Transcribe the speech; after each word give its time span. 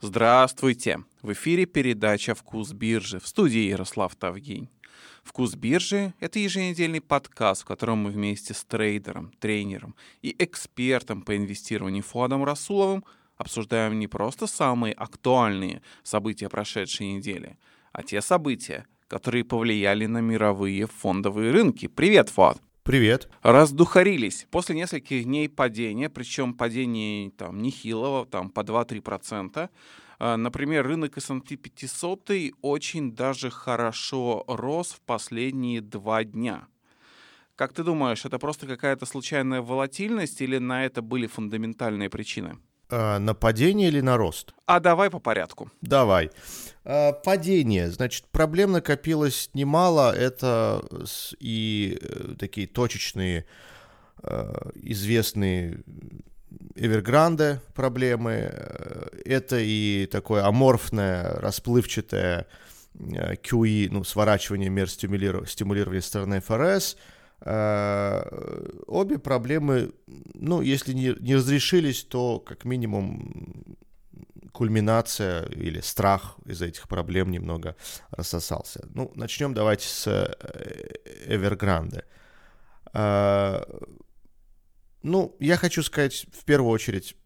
Здравствуйте! 0.00 1.02
В 1.22 1.32
эфире 1.32 1.66
передача 1.66 2.36
«Вкус 2.36 2.70
биржи» 2.70 3.18
в 3.18 3.26
студии 3.26 3.68
Ярослав 3.68 4.14
Тавгень. 4.14 4.68
«Вкус 5.24 5.56
биржи»— 5.56 6.14
это 6.20 6.38
еженедельный 6.38 7.00
подкаст, 7.00 7.62
в 7.62 7.64
котором 7.64 7.98
мы 7.98 8.10
вместе 8.10 8.54
с 8.54 8.64
трейдером, 8.64 9.32
тренером 9.40 9.96
и 10.22 10.36
экспертом 10.38 11.22
по 11.22 11.36
инвестированию 11.36 12.04
Фуадом 12.04 12.44
Расуловым 12.44 13.04
обсуждаем 13.36 13.98
не 13.98 14.06
просто 14.06 14.46
самые 14.46 14.94
актуальные 14.94 15.82
события 16.04 16.48
прошедшей 16.48 17.14
недели, 17.14 17.58
а 17.90 18.04
те 18.04 18.22
события, 18.22 18.86
которые 19.08 19.42
повлияли 19.42 20.06
на 20.06 20.18
мировые 20.18 20.86
фондовые 20.86 21.50
рынки. 21.50 21.88
Привет, 21.88 22.28
Фуад! 22.28 22.62
Привет. 22.88 23.28
Раздухарились. 23.42 24.46
После 24.50 24.74
нескольких 24.74 25.24
дней 25.24 25.46
падения, 25.50 26.08
причем 26.08 26.54
падений 26.54 27.30
там 27.36 27.60
нехилого, 27.60 28.24
там 28.24 28.48
по 28.48 28.60
2-3%, 28.62 29.68
а, 30.18 30.36
Например, 30.38 30.86
рынок 30.86 31.18
S&P 31.18 31.56
500 31.56 32.30
очень 32.62 33.14
даже 33.14 33.50
хорошо 33.50 34.42
рос 34.48 34.92
в 34.92 35.02
последние 35.02 35.82
два 35.82 36.24
дня. 36.24 36.66
Как 37.56 37.74
ты 37.74 37.84
думаешь, 37.84 38.24
это 38.24 38.38
просто 38.38 38.66
какая-то 38.66 39.04
случайная 39.04 39.60
волатильность 39.60 40.40
или 40.40 40.56
на 40.56 40.86
это 40.86 41.02
были 41.02 41.26
фундаментальные 41.26 42.08
причины? 42.08 42.56
А, 42.90 43.18
на 43.18 43.34
падение 43.34 43.88
или 43.88 44.00
на 44.00 44.16
рост? 44.16 44.54
А 44.66 44.80
давай 44.80 45.10
по 45.10 45.18
порядку. 45.18 45.70
Давай. 45.80 46.30
А, 46.84 47.12
падение. 47.12 47.90
Значит, 47.90 48.26
проблем 48.26 48.72
накопилось 48.72 49.50
немало. 49.54 50.14
Это 50.14 50.82
и 51.38 51.98
э, 52.00 52.34
такие 52.38 52.66
точечные, 52.66 53.46
известные 54.74 55.82
Эвергранде 56.74 57.60
проблемы. 57.74 58.52
Это 59.24 59.58
и 59.58 60.06
такое 60.06 60.44
аморфное, 60.44 61.34
расплывчатое 61.40 62.46
QE, 62.98 63.88
ну, 63.90 64.02
сворачивание 64.02 64.70
мер 64.70 64.88
стимулирования 64.90 66.02
стороны 66.02 66.40
ФРС– 66.40 66.96
Э, 67.06 67.17
обе 67.40 69.18
проблемы, 69.18 69.92
ну, 70.34 70.60
если 70.60 70.92
не, 70.92 71.14
не 71.20 71.36
разрешились, 71.36 72.02
то 72.02 72.40
как 72.40 72.64
минимум 72.64 73.78
кульминация 74.52 75.44
или 75.44 75.80
страх 75.80 76.36
из 76.44 76.62
этих 76.62 76.88
проблем 76.88 77.30
немного 77.30 77.76
рассосался. 78.10 78.88
Ну, 78.94 79.12
начнем 79.14 79.54
давайте 79.54 79.86
с 79.86 80.36
Эвергранде. 81.26 82.04
Э, 82.92 83.62
ну, 85.02 85.36
я 85.38 85.56
хочу 85.56 85.82
сказать 85.82 86.26
в 86.32 86.44
первую 86.44 86.72
очередь, 86.72 87.16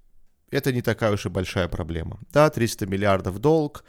это 0.50 0.72
не 0.72 0.82
такая 0.82 1.12
уж 1.12 1.26
и 1.26 1.30
большая 1.30 1.68
проблема. 1.68 2.20
Да, 2.32 2.50
300 2.50 2.86
миллиардов 2.86 3.38
долг, 3.38 3.84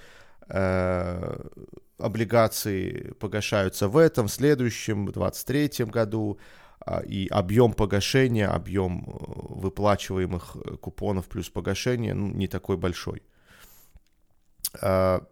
э, 0.48 1.50
облигации 2.06 3.14
погашаются 3.20 3.88
в 3.88 3.98
этом, 3.98 4.28
в 4.28 4.32
следующем, 4.32 5.06
в 5.06 5.12
2023 5.12 5.86
году, 5.86 6.40
а, 6.86 7.00
и 7.00 7.28
объем 7.28 7.73
погашения, 7.73 8.50
объем 8.50 9.06
э, 9.08 9.14
выплачиваемых 9.62 10.56
э, 10.56 10.76
купонов 10.78 11.28
плюс 11.28 11.50
погашения 11.50 12.14
ну, 12.14 12.28
не 12.28 12.48
такой 12.48 12.76
большой. 12.76 13.23
А, 14.82 15.26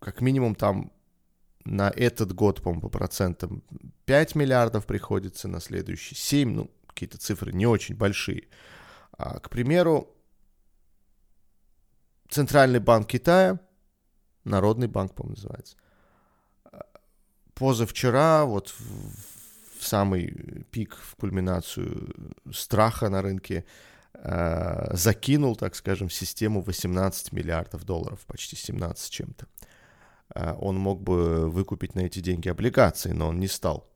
как 0.00 0.20
минимум 0.20 0.54
там 0.54 0.92
на 1.64 1.90
этот 1.90 2.34
год, 2.34 2.62
по-моему, 2.62 2.82
по 2.82 2.88
процентам 2.88 3.62
5 4.04 4.34
миллиардов 4.34 4.84
приходится, 4.84 5.48
на 5.48 5.60
следующий 5.60 6.14
7, 6.14 6.52
ну, 6.52 6.70
какие-то 6.86 7.16
цифры 7.16 7.52
не 7.52 7.66
очень 7.66 7.96
большие. 7.96 8.48
А, 9.12 9.38
к 9.38 9.48
примеру, 9.48 10.14
Центральный 12.28 12.80
банк 12.80 13.08
Китая, 13.08 13.60
Народный 14.44 14.88
банк, 14.88 15.14
по-моему, 15.14 15.36
называется, 15.36 15.76
позавчера, 17.54 18.44
вот 18.44 18.74
в, 18.78 19.84
самый 19.84 20.64
пик, 20.70 20.96
в 20.96 21.16
кульминацию 21.16 22.14
страха 22.52 23.08
на 23.08 23.22
рынке, 23.22 23.64
э, 24.14 24.96
закинул, 24.96 25.56
так 25.56 25.74
скажем, 25.74 26.08
в 26.08 26.14
систему 26.14 26.62
18 26.62 27.32
миллиардов 27.32 27.84
долларов, 27.84 28.20
почти 28.26 28.56
17 28.56 29.10
чем-то. 29.10 29.46
Э, 30.34 30.54
он 30.60 30.76
мог 30.78 31.02
бы 31.02 31.50
выкупить 31.50 31.94
на 31.94 32.00
эти 32.00 32.20
деньги 32.20 32.48
облигации, 32.48 33.12
но 33.12 33.28
он 33.28 33.40
не 33.40 33.48
стал. 33.48 33.88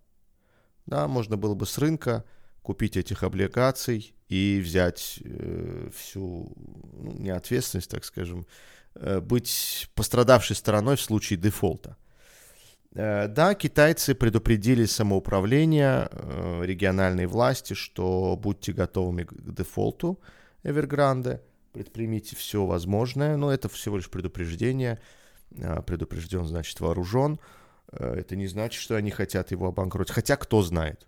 Да, 0.87 1.09
можно 1.09 1.37
было 1.37 1.55
бы 1.55 1.67
с 1.67 1.79
рынка 1.79 2.25
купить 2.63 2.97
этих 2.97 3.23
облигаций 3.23 4.15
и 4.29 4.61
взять 4.63 5.21
э, 5.25 5.91
всю 5.95 6.53
ну, 6.93 7.13
неответственность, 7.19 7.91
так 7.91 8.05
скажем, 8.05 8.47
э, 8.95 9.21
быть 9.21 9.89
пострадавшей 9.95 10.57
стороной 10.57 10.97
в 10.97 11.01
случае 11.01 11.39
дефолта. 11.39 11.97
Э, 12.97 13.29
да, 13.29 13.55
китайцы 13.55 14.15
предупредили 14.15 14.87
самоуправление, 14.87 16.09
э, 16.11 16.63
региональные 16.65 17.27
власти, 17.27 17.75
что 17.75 18.39
будьте 18.43 18.73
готовыми 18.73 19.25
к 19.25 19.35
дефолту 19.55 20.19
Эвергранде, 20.63 21.43
предпримите 21.73 22.35
все 22.37 22.65
возможное, 22.65 23.37
но 23.37 23.53
это 23.53 23.69
всего 23.69 23.99
лишь 23.99 24.09
предупреждение, 24.09 24.99
э, 25.51 25.83
предупрежден, 25.83 26.47
значит, 26.47 26.81
вооружен, 26.81 27.39
это 27.93 28.35
не 28.35 28.49
значит, 28.49 28.81
что 28.81 28.97
они 28.97 29.11
хотят 29.11 29.53
его 29.53 29.69
обанкротить, 29.69 30.13
хотя 30.13 30.37
кто 30.37 30.61
знает. 30.61 31.07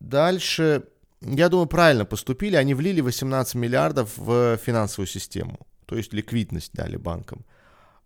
Дальше, 0.00 0.84
я 1.22 1.48
думаю, 1.48 1.66
правильно 1.66 2.04
поступили, 2.04 2.56
они 2.56 2.74
влили 2.74 3.00
18 3.00 3.54
миллиардов 3.54 4.12
в 4.18 4.58
финансовую 4.58 5.06
систему, 5.06 5.66
то 5.86 5.96
есть 5.96 6.12
ликвидность 6.12 6.74
дали 6.74 6.96
банкам. 6.96 7.46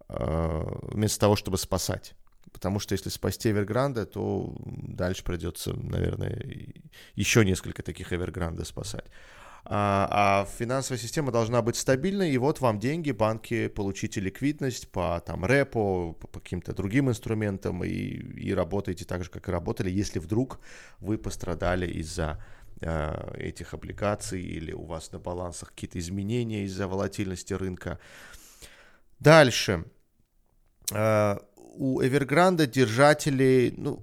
Э, 0.08 0.62
вместо 0.82 1.20
того, 1.20 1.36
чтобы 1.36 1.58
спасать. 1.58 2.14
Потому 2.52 2.78
что 2.78 2.92
если 2.94 3.10
спасти 3.10 3.50
Эвергранде, 3.50 4.04
то 4.04 4.54
дальше 4.64 5.24
придется, 5.24 5.74
наверное, 5.74 6.72
еще 7.14 7.44
несколько 7.44 7.82
таких 7.82 8.12
Эвергранде 8.12 8.64
спасать. 8.64 9.04
А, 9.68 10.08
а 10.10 10.46
финансовая 10.58 10.98
система 10.98 11.32
должна 11.32 11.60
быть 11.60 11.74
стабильной, 11.74 12.30
и 12.30 12.38
вот 12.38 12.60
вам 12.60 12.78
деньги, 12.78 13.10
банки, 13.10 13.66
получите 13.66 14.20
ликвидность 14.20 14.88
по 14.92 15.20
там 15.26 15.44
репо, 15.44 16.12
по, 16.12 16.28
по 16.28 16.38
каким-то 16.38 16.72
другим 16.72 17.10
инструментам, 17.10 17.82
и, 17.82 17.88
и 17.88 18.54
работаете 18.54 19.04
так 19.04 19.24
же, 19.24 19.30
как 19.30 19.48
и 19.48 19.50
работали, 19.50 19.90
если 19.90 20.20
вдруг 20.20 20.60
вы 21.00 21.18
пострадали 21.18 21.90
из-за 21.90 22.40
э, 22.80 23.34
этих 23.38 23.74
облигаций 23.74 24.40
или 24.40 24.70
у 24.70 24.84
вас 24.84 25.10
на 25.10 25.18
балансах 25.18 25.70
какие-то 25.70 25.98
изменения 25.98 26.62
из-за 26.62 26.86
волатильности 26.86 27.52
рынка. 27.52 27.98
Дальше. 29.18 29.84
Э, 30.92 31.38
у 31.78 32.00
Evergrande 32.00 32.66
держателей, 32.66 33.74
ну, 33.76 34.02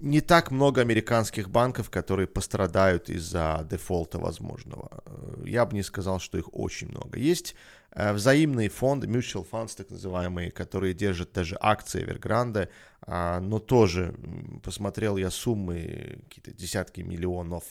не 0.00 0.20
так 0.20 0.50
много 0.50 0.80
американских 0.80 1.50
банков, 1.50 1.90
которые 1.90 2.26
пострадают 2.26 3.10
из-за 3.10 3.66
дефолта 3.68 4.18
возможного. 4.18 5.02
Э, 5.06 5.42
я 5.46 5.66
бы 5.66 5.74
не 5.74 5.82
сказал, 5.82 6.20
что 6.20 6.38
их 6.38 6.48
очень 6.52 6.88
много. 6.88 7.18
Есть 7.18 7.54
э, 7.92 8.12
взаимные 8.12 8.68
фонды, 8.68 9.06
mutual 9.06 9.46
funds 9.50 9.76
так 9.76 9.90
называемые, 9.90 10.50
которые 10.50 10.94
держат 10.94 11.32
даже 11.32 11.56
акции 11.60 12.04
Evergrande, 12.04 12.68
а, 13.00 13.40
но 13.40 13.58
тоже 13.58 14.14
посмотрел 14.62 15.16
я 15.16 15.30
суммы, 15.30 16.20
какие-то 16.28 16.52
десятки 16.52 17.00
миллионов 17.00 17.64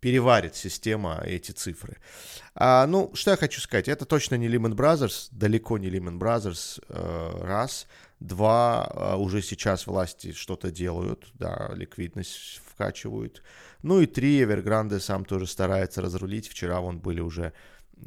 переварит 0.00 0.56
система 0.56 1.22
эти 1.24 1.52
цифры. 1.52 1.98
А, 2.54 2.86
ну, 2.86 3.10
что 3.14 3.30
я 3.30 3.36
хочу 3.36 3.60
сказать, 3.60 3.88
это 3.88 4.04
точно 4.04 4.36
не 4.36 4.48
Lehman 4.48 4.74
Brothers, 4.74 5.28
далеко 5.30 5.78
не 5.78 5.88
Lehman 5.88 6.18
Brothers, 6.18 6.82
э, 6.88 7.44
раз. 7.44 7.86
Два, 8.18 8.90
э, 8.92 9.16
уже 9.16 9.40
сейчас 9.40 9.86
власти 9.86 10.32
что-то 10.32 10.70
делают, 10.70 11.30
да, 11.34 11.70
ликвидность 11.74 12.60
вкачивают. 12.66 13.42
Ну 13.82 14.00
и 14.00 14.06
три, 14.06 14.42
Evergrande 14.42 15.00
сам 15.00 15.24
тоже 15.24 15.46
старается 15.46 16.02
разрулить. 16.02 16.48
Вчера 16.48 16.80
вон 16.80 16.98
были 16.98 17.20
уже 17.20 17.52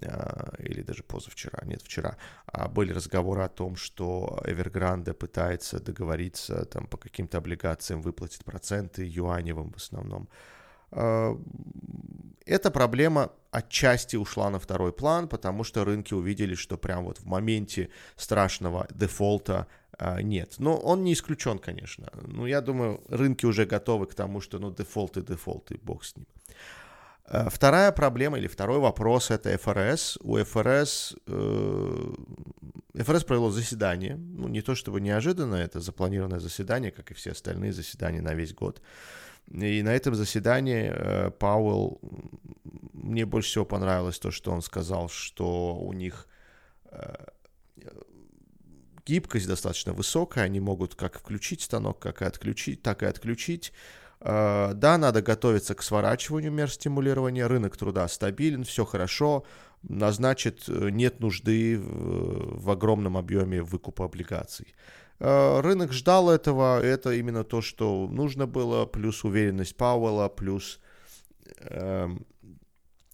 э, 0.02 0.56
или 0.60 0.84
даже 0.84 1.04
позавчера, 1.04 1.64
нет, 1.66 1.82
вчера, 1.82 2.18
а 2.46 2.68
были 2.68 2.94
разговоры 2.94 3.44
о 3.44 3.50
том, 3.50 3.76
что 3.76 4.40
Evergrande 4.46 5.14
пытается 5.14 5.80
договориться 5.80 6.66
там 6.66 6.86
по 6.88 6.98
каким-то 6.98 7.40
облигациям 7.40 8.02
выплатить 8.02 8.46
проценты 8.46 9.04
юаневым 9.06 9.72
в 9.72 9.78
основном. 9.78 10.28
Э, 10.94 11.36
эта 12.46 12.72
проблема 12.72 13.32
отчасти 13.52 14.18
ушла 14.18 14.50
на 14.50 14.60
второй 14.60 14.92
план, 14.92 15.28
потому 15.28 15.64
что 15.64 15.86
рынки 15.86 16.14
увидели, 16.14 16.56
что 16.56 16.78
прям 16.78 17.06
вот 17.06 17.20
в 17.20 17.26
моменте 17.26 17.90
страшного 18.16 18.88
дефолта 18.90 19.68
э, 19.98 20.22
нет. 20.22 20.56
Но 20.58 20.78
он 20.78 21.04
не 21.04 21.14
исключен, 21.14 21.60
конечно. 21.60 22.10
Ну, 22.28 22.46
я 22.46 22.62
думаю, 22.62 23.02
рынки 23.10 23.46
уже 23.46 23.66
готовы 23.66 24.08
к 24.08 24.14
тому, 24.14 24.42
что 24.42 24.60
ну 24.60 24.72
дефолт 24.72 25.18
и 25.18 25.22
дефолт, 25.22 25.72
и 25.72 25.80
бог 25.84 26.04
с 26.04 26.16
ним. 26.16 26.28
Э, 27.26 27.50
вторая 27.50 27.92
проблема 27.92 28.38
или 28.38 28.48
второй 28.48 28.80
вопрос 28.80 29.32
это 29.32 29.58
ФРС. 29.58 30.18
У 30.22 30.38
ФРС 30.38 31.16
ФРС 32.96 33.24
провело 33.24 33.50
заседание, 33.50 34.18
ну 34.18 34.48
не 34.48 34.62
то 34.62 34.76
чтобы 34.76 35.02
неожиданно, 35.02 35.56
это 35.56 35.80
запланированное 35.80 36.40
заседание, 36.40 36.92
как 36.92 37.10
и 37.10 37.16
все 37.16 37.32
остальные 37.32 37.74
заседания 37.74 38.22
на 38.22 38.36
весь 38.36 38.54
год 38.54 38.82
И 39.52 39.84
на 39.84 39.90
этом 39.94 40.16
заседании 40.16 40.92
э, 40.92 41.32
Пауэлл, 41.32 42.00
мне 42.94 43.26
больше 43.26 43.50
всего 43.50 43.66
понравилось 43.66 44.20
то, 44.20 44.32
что 44.32 44.52
он 44.52 44.62
сказал, 44.62 45.10
что 45.10 45.76
у 45.76 45.94
них 45.94 46.28
э, 46.86 47.14
гибкость 49.06 49.48
достаточно 49.48 49.94
высокая, 49.94 50.46
они 50.46 50.60
могут 50.60 50.96
как 50.96 51.20
включить 51.20 51.62
станок, 51.62 52.00
как 52.00 52.22
и 52.22 52.26
отключить, 52.26 52.82
так 52.82 53.04
и 53.04 53.06
отключить. 53.06 53.74
Э, 54.22 54.72
да, 54.74 54.98
надо 54.98 55.22
готовиться 55.22 55.76
к 55.76 55.84
сворачиванию 55.84 56.52
мер 56.52 56.72
стимулирования, 56.72 57.46
рынок 57.48 57.78
труда 57.78 58.08
стабилен, 58.08 58.64
все 58.64 58.86
хорошо, 58.86 59.46
а 59.90 60.12
значит, 60.12 60.64
нет 60.68 61.20
нужды 61.20 61.78
в, 61.78 62.64
в 62.64 62.70
огромном 62.70 63.18
объеме 63.18 63.62
выкупа 63.62 64.06
облигаций. 64.06 64.74
Э, 65.20 65.62
рынок 65.62 65.94
ждал 65.94 66.30
этого, 66.30 66.82
это 66.82 67.14
именно 67.14 67.44
то, 67.44 67.62
что 67.62 68.08
нужно 68.08 68.48
было, 68.48 68.86
плюс 68.86 69.24
уверенность 69.24 69.76
Пауэлла, 69.76 70.30
плюс 70.30 70.80
э, 71.60 72.10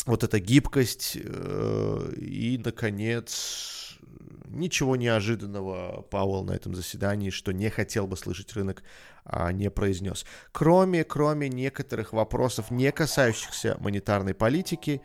вот 0.06 0.24
эта 0.24 0.40
гибкость 0.40 1.18
э, 1.22 2.14
и, 2.18 2.60
наконец, 2.64 3.98
ничего 4.46 4.96
неожиданного 4.96 6.02
Пауэлл 6.04 6.46
на 6.46 6.54
этом 6.54 6.74
заседании, 6.74 7.30
что 7.30 7.52
не 7.52 7.70
хотел 7.70 8.08
бы 8.08 8.18
слышать 8.18 8.54
рынок, 8.54 8.82
а 9.24 9.52
не 9.52 9.70
произнес. 9.70 10.26
Кроме, 10.52 11.04
кроме 11.04 11.50
некоторых 11.50 12.14
вопросов, 12.14 12.72
не 12.72 12.92
касающихся 12.92 13.78
монетарной 13.80 14.34
политики, 14.34 15.02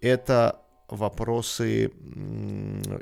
это 0.00 0.62
вопросы 0.90 1.90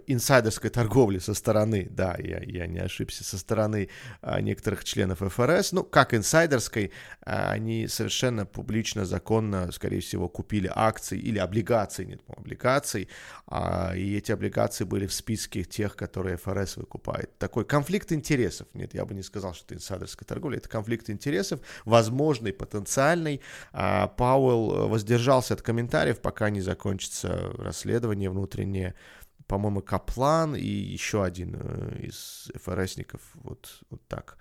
инсайдерской 0.06 0.70
торговли 0.70 1.19
со 1.19 1.35
стороны, 1.35 1.88
да, 1.90 2.17
я, 2.19 2.40
я 2.40 2.67
не 2.67 2.79
ошибся, 2.79 3.25
со 3.25 3.38
стороны 3.38 3.88
а, 4.20 4.40
некоторых 4.40 4.85
членов 4.85 5.19
ФРС, 5.20 5.73
ну, 5.73 5.85
как 5.85 6.14
инсайдерской, 6.14 6.93
а, 7.25 7.50
они 7.52 7.88
совершенно 7.88 8.46
публично, 8.46 9.05
законно, 9.05 9.70
скорее 9.73 10.00
всего, 10.00 10.29
купили 10.29 10.70
акции 10.75 11.19
или 11.19 11.38
облигации, 11.38 12.05
нет, 12.05 12.20
облигаций, 12.29 13.08
а, 13.46 13.93
и 13.96 14.17
эти 14.17 14.32
облигации 14.32 14.84
были 14.84 15.06
в 15.06 15.12
списке 15.12 15.64
тех, 15.64 15.96
которые 15.96 16.37
ФРС 16.37 16.76
выкупает. 16.76 17.37
Такой 17.38 17.64
конфликт 17.64 18.12
интересов, 18.12 18.69
нет, 18.75 18.94
я 18.94 19.05
бы 19.05 19.14
не 19.14 19.23
сказал, 19.23 19.55
что 19.55 19.67
это 19.67 19.75
инсайдерская 19.75 20.26
торговля, 20.26 20.58
это 20.58 20.69
конфликт 20.69 21.11
интересов, 21.11 21.61
возможный, 21.84 22.52
потенциальный. 22.52 23.41
Пауэлл 23.73 24.88
воздержался 24.88 25.55
от 25.55 25.62
комментариев, 25.62 26.20
пока 26.20 26.50
не 26.50 26.61
закончится 26.61 27.52
расследование 27.78 28.30
внутреннее, 28.30 28.94
по-моему, 29.46 29.80
Каплан 29.80 30.56
и 30.56 30.66
еще 30.66 31.25
один 31.25 31.56
э, 31.58 32.06
из 32.08 32.50
ФРСников, 32.54 33.20
вот, 33.34 33.82
вот 33.90 34.00
так. 34.08 34.36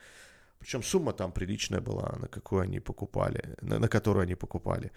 Причем 0.59 0.83
сумма 0.83 1.13
там 1.13 1.31
приличная 1.31 1.81
была, 1.81 2.17
на 2.19 2.27
какую 2.27 2.61
они 2.61 2.79
покупали, 2.79 3.55
на, 3.61 3.79
на 3.79 3.87
которую 3.87 4.23
они 4.23 4.35
покупали 4.35 4.91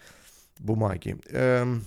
бумаги. 0.59 1.17
Эм, 1.29 1.83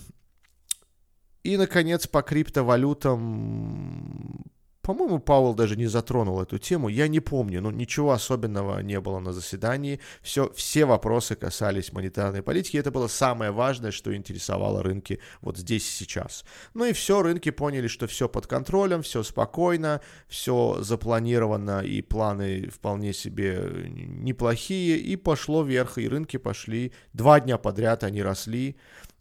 и, 1.43 1.57
наконец, 1.57 2.07
по 2.07 2.21
криптовалютам 2.21 4.44
по-моему, 4.85 5.17
Пауэлл 5.17 5.55
даже 5.55 5.75
не 5.75 5.87
затронул 5.87 6.39
эту 6.39 6.59
тему. 6.59 6.89
Я 6.89 7.07
не 7.07 7.19
помню, 7.19 7.59
но 7.59 7.71
ничего 7.71 8.11
особенного 8.11 8.81
не 8.81 8.99
было 8.99 9.17
на 9.17 9.33
заседании. 9.33 9.99
Все, 10.21 10.51
все 10.53 10.85
вопросы 10.85 11.35
касались 11.35 11.91
монетарной 11.91 12.43
политики. 12.43 12.77
Это 12.77 12.91
было 12.91 13.07
самое 13.07 13.49
важное, 13.49 13.89
что 13.89 14.15
интересовало 14.15 14.83
рынки 14.83 15.19
вот 15.41 15.57
здесь 15.57 15.87
и 15.87 15.91
сейчас. 15.91 16.45
Ну 16.75 16.85
и 16.85 16.93
все, 16.93 17.23
рынки 17.23 17.49
поняли, 17.49 17.87
что 17.87 18.05
все 18.05 18.29
под 18.29 18.45
контролем, 18.45 19.01
все 19.01 19.23
спокойно, 19.23 20.01
все 20.27 20.77
запланировано, 20.81 21.79
и 21.79 22.03
планы 22.03 22.69
вполне 22.69 23.11
себе 23.11 23.89
неплохие. 23.89 24.99
И 24.99 25.15
пошло 25.15 25.63
вверх, 25.63 25.97
и 25.97 26.07
рынки 26.07 26.37
пошли. 26.37 26.93
Два 27.11 27.39
дня 27.39 27.57
подряд 27.57 28.03
они 28.03 28.21
росли. 28.21 28.75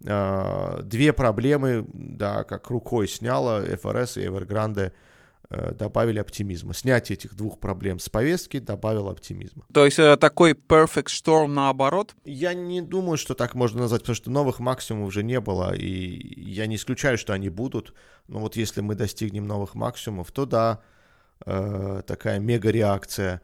А, 0.06 0.82
две 0.82 1.14
проблемы, 1.14 1.86
да, 1.94 2.44
как 2.44 2.68
рукой 2.68 3.08
сняло 3.08 3.62
ФРС 3.62 4.18
и 4.18 4.26
Evergrande– 4.26 4.92
Э, 5.02 5.12
добавили 5.78 6.18
оптимизма. 6.18 6.74
Снятие 6.74 7.16
этих 7.16 7.34
двух 7.34 7.58
проблем 7.58 7.98
с 7.98 8.08
повестки 8.08 8.58
добавило 8.58 9.10
оптимизма. 9.10 9.64
То 9.72 9.84
есть 9.84 9.98
э, 9.98 10.16
такой 10.16 10.52
perfect 10.52 11.06
storm 11.06 11.48
наоборот? 11.48 12.14
Я 12.24 12.54
не 12.54 12.82
думаю, 12.82 13.16
что 13.16 13.34
так 13.34 13.54
можно 13.54 13.82
назвать, 13.82 14.02
потому 14.02 14.16
что 14.16 14.30
новых 14.30 14.58
максимумов 14.58 15.08
уже 15.08 15.22
не 15.22 15.40
было, 15.40 15.74
и 15.74 16.40
я 16.40 16.66
не 16.66 16.76
исключаю, 16.76 17.18
что 17.18 17.32
они 17.32 17.48
будут. 17.48 17.94
Но 18.28 18.40
вот 18.40 18.56
если 18.56 18.80
мы 18.80 18.94
достигнем 18.94 19.46
новых 19.46 19.74
максимумов, 19.74 20.32
то 20.32 20.46
да, 20.46 20.80
э, 21.46 22.02
такая 22.06 22.38
мега-реакция. 22.38 23.42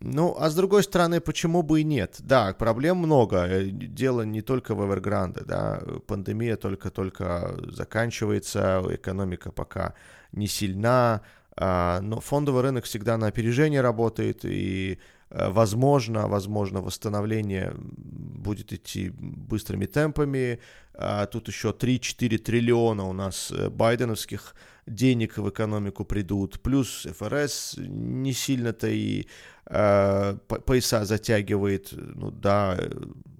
Ну, 0.00 0.36
а 0.38 0.48
с 0.48 0.54
другой 0.54 0.84
стороны, 0.84 1.20
почему 1.20 1.62
бы 1.62 1.80
и 1.80 1.84
нет? 1.84 2.16
Да, 2.20 2.54
проблем 2.54 2.98
много. 2.98 3.46
Э, 3.46 3.64
дело 3.64 4.22
не 4.22 4.42
только 4.42 4.74
в 4.74 4.82
Evergrande, 4.82 5.44
да. 5.44 5.82
Пандемия 6.06 6.56
только-только 6.56 7.56
заканчивается, 7.70 8.82
экономика 8.90 9.50
пока 9.50 9.94
не 10.32 10.46
сильна, 10.46 11.22
но 11.58 12.20
фондовый 12.20 12.62
рынок 12.62 12.84
всегда 12.84 13.16
на 13.16 13.26
опережение 13.26 13.80
работает, 13.80 14.44
и 14.44 14.98
э, 15.30 15.50
возможно, 15.50 16.28
возможно, 16.28 16.80
восстановление 16.80 17.72
будет 17.76 18.72
идти 18.72 19.10
быстрыми 19.10 19.86
темпами. 19.86 20.60
А 20.94 21.26
тут 21.26 21.48
еще 21.48 21.70
3-4 21.70 22.38
триллиона 22.38 23.04
у 23.04 23.12
нас 23.12 23.50
э, 23.50 23.70
байденовских 23.70 24.54
денег 24.88 25.38
в 25.38 25.48
экономику 25.48 26.04
придут, 26.04 26.60
плюс 26.60 27.06
ФРС 27.18 27.74
не 27.78 28.32
сильно-то 28.32 28.88
и 28.88 29.26
э, 29.66 30.36
пояса 30.66 31.04
затягивает, 31.04 31.92
ну 31.92 32.30
да, 32.30 32.78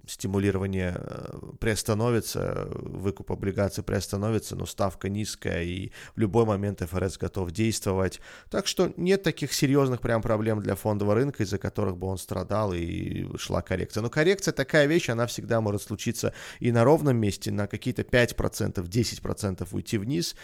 стимулирование 0.09 0.95
э, 0.97 1.39
приостановится, 1.59 2.67
выкуп 2.71 3.31
облигаций 3.31 3.83
приостановится, 3.83 4.55
но 4.55 4.65
ставка 4.65 5.07
низкая, 5.09 5.63
и 5.63 5.91
в 6.15 6.19
любой 6.19 6.45
момент 6.45 6.81
ФРС 6.81 7.17
готов 7.17 7.51
действовать. 7.51 8.19
Так 8.49 8.67
что 8.67 8.91
нет 8.97 9.23
таких 9.23 9.53
серьезных 9.53 10.01
прям 10.01 10.21
проблем 10.21 10.61
для 10.61 10.75
фондового 10.75 11.15
рынка, 11.15 11.43
из-за 11.43 11.57
которых 11.57 11.97
бы 11.97 12.07
он 12.07 12.17
страдал 12.17 12.73
и 12.73 13.27
шла 13.37 13.61
коррекция. 13.61 14.01
Но 14.01 14.09
коррекция 14.09 14.51
такая 14.51 14.87
вещь, 14.87 15.09
она 15.09 15.27
всегда 15.27 15.61
может 15.61 15.83
случиться 15.83 16.33
и 16.59 16.71
на 16.71 16.83
ровном 16.83 17.17
месте, 17.17 17.51
на 17.51 17.67
какие-то 17.67 18.01
5%, 18.01 18.83
10% 18.83 19.67
уйти 19.71 19.97
вниз, 19.97 20.35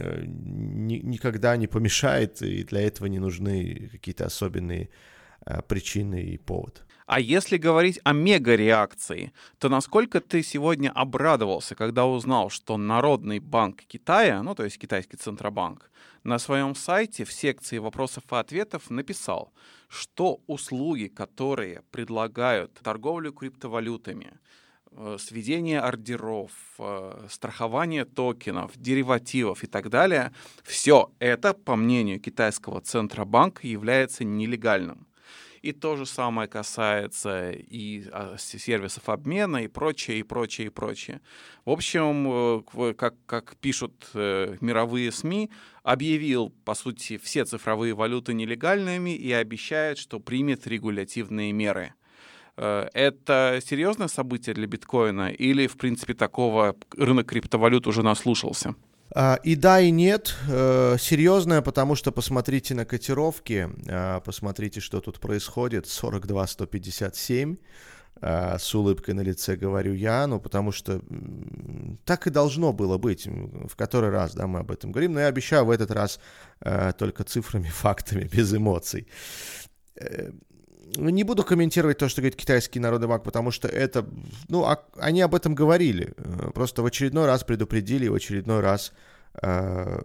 э, 0.00 0.24
никогда 0.26 1.56
не 1.56 1.66
помешает, 1.66 2.42
и 2.42 2.64
для 2.64 2.80
этого 2.80 3.08
не 3.08 3.18
нужны 3.18 3.88
какие-то 3.92 4.26
особенные 4.26 4.88
э, 5.46 5.62
причины 5.62 6.22
и 6.22 6.38
повод. 6.38 6.84
А 7.06 7.20
если 7.20 7.58
говорить 7.58 8.00
о 8.04 8.12
мега-реакции, 8.12 9.32
то 9.58 9.68
насколько 9.68 10.20
ты 10.20 10.42
сегодня 10.42 10.90
обрадовался, 10.90 11.74
когда 11.74 12.06
узнал, 12.06 12.48
что 12.48 12.76
Народный 12.78 13.38
банк 13.38 13.82
Китая, 13.82 14.42
ну 14.42 14.54
то 14.54 14.64
есть 14.64 14.78
китайский 14.78 15.16
Центробанк, 15.16 15.90
на 16.24 16.38
своем 16.38 16.74
сайте 16.74 17.24
в 17.24 17.32
секции 17.32 17.78
вопросов 17.78 18.24
и 18.30 18.34
ответов 18.34 18.88
написал, 18.90 19.52
что 19.88 20.40
услуги, 20.46 21.08
которые 21.08 21.82
предлагают 21.90 22.74
торговлю 22.82 23.32
криптовалютами, 23.32 24.32
сведение 25.18 25.80
ордеров, 25.80 26.50
э, 26.78 27.26
страхование 27.30 28.04
токенов, 28.04 28.72
деривативов 28.76 29.64
и 29.64 29.66
так 29.66 29.88
далее, 29.88 30.32
все 30.62 31.10
это, 31.18 31.54
по 31.54 31.76
мнению 31.76 32.20
китайского 32.20 32.80
Центробанка, 32.80 33.66
является 33.66 34.24
нелегальным. 34.24 35.06
И 35.62 35.70
то 35.70 35.94
же 35.94 36.06
самое 36.06 36.48
касается 36.48 37.52
и 37.52 38.04
а, 38.10 38.36
сервисов 38.36 39.08
обмена, 39.08 39.58
и 39.58 39.68
прочее, 39.68 40.18
и 40.18 40.22
прочее, 40.24 40.66
и 40.66 40.70
прочее. 40.70 41.20
В 41.64 41.70
общем, 41.70 42.62
э, 42.74 42.94
как, 42.94 43.14
как 43.26 43.56
пишут 43.58 44.10
э, 44.14 44.56
мировые 44.60 45.12
СМИ, 45.12 45.50
объявил, 45.84 46.50
по 46.64 46.74
сути, 46.74 47.16
все 47.16 47.44
цифровые 47.44 47.94
валюты 47.94 48.34
нелегальными 48.34 49.14
и 49.14 49.30
обещает, 49.30 49.98
что 49.98 50.18
примет 50.18 50.66
регулятивные 50.66 51.52
меры. 51.52 51.94
Э, 52.56 52.88
это 52.92 53.60
серьезное 53.64 54.08
событие 54.08 54.54
для 54.54 54.66
биткоина 54.66 55.30
или, 55.30 55.66
в 55.66 55.76
принципе, 55.76 56.14
такого 56.14 56.76
рынок 56.96 57.26
криптовалют 57.26 57.86
уже 57.86 58.02
наслушался? 58.02 58.74
А, 59.14 59.38
и 59.42 59.56
да, 59.56 59.80
и 59.80 59.90
нет. 59.90 60.34
Э, 60.48 60.96
Серьезная, 60.98 61.60
потому 61.60 61.94
что 61.96 62.12
посмотрите 62.12 62.74
на 62.74 62.84
котировки, 62.84 63.68
а, 63.88 64.20
посмотрите, 64.20 64.80
что 64.80 65.00
тут 65.00 65.20
происходит. 65.20 65.86
42-157. 65.86 67.58
А, 68.24 68.58
с 68.58 68.74
улыбкой 68.74 69.14
на 69.14 69.20
лице 69.20 69.56
говорю 69.56 69.94
я, 69.94 70.26
ну 70.26 70.38
потому 70.38 70.70
что 70.70 71.02
так 72.04 72.26
и 72.26 72.30
должно 72.30 72.72
было 72.72 72.96
быть. 72.96 73.26
В 73.26 73.74
который 73.76 74.10
раз, 74.10 74.34
да, 74.34 74.46
мы 74.46 74.60
об 74.60 74.70
этом 74.70 74.92
говорим. 74.92 75.12
Но 75.12 75.20
я 75.20 75.26
обещаю 75.26 75.66
в 75.66 75.70
этот 75.70 75.90
раз 75.90 76.20
э, 76.60 76.92
только 76.96 77.24
цифрами, 77.24 77.68
фактами, 77.72 78.28
без 78.32 78.54
эмоций. 78.54 79.08
Э, 80.96 81.10
не 81.10 81.24
буду 81.24 81.44
комментировать 81.44 81.98
то, 81.98 82.08
что 82.08 82.20
говорит 82.20 82.36
китайский 82.36 82.80
народный 82.80 83.08
банк, 83.08 83.24
потому 83.24 83.50
что 83.50 83.68
это, 83.68 84.06
ну, 84.48 84.64
а, 84.64 84.84
они 84.96 85.20
об 85.20 85.34
этом 85.34 85.54
говорили, 85.54 86.14
э, 86.16 86.50
просто 86.54 86.82
в 86.82 86.86
очередной 86.86 87.26
раз 87.26 87.44
предупредили, 87.44 88.08
в 88.08 88.14
очередной 88.14 88.60
раз, 88.60 88.92
э, 89.42 90.00